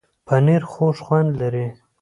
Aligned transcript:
پنېر 0.27 0.63
خوږ 0.71 0.95
خوند 1.05 1.29
لري. 1.41 1.67